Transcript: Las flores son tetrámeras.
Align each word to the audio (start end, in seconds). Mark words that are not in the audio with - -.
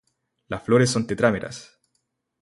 Las 0.47 0.63
flores 0.63 0.89
son 0.89 1.05
tetrámeras. 1.05 1.77